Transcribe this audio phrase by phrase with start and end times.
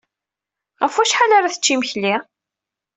[0.81, 2.15] Ɣef wacḥal ara tečč imekli?